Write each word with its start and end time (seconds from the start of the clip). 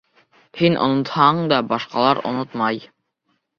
—Һин 0.61 0.77
онотһаң 0.85 1.43
да, 1.53 1.61
башҡалар 1.75 2.25
онотмай. 2.33 2.83